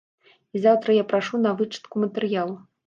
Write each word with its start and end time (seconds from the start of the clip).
І 0.55 0.61
заўтра 0.63 0.97
я 1.01 1.05
прашу 1.11 1.43
на 1.45 1.55
вычытку 1.61 1.95
матэрыял! 2.07 2.61